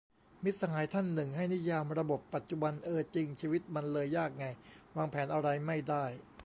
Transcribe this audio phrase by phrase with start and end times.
[0.43, 4.45] มิตรสหายท่านหนึ่ง ให้นิยามระบบปัจจุบัน เออจริง ชีวิตมันเลยยากไง
[4.95, 6.05] วางแผนอะไรไม่ได้